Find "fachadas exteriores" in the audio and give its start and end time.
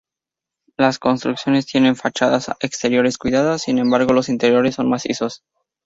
1.95-3.19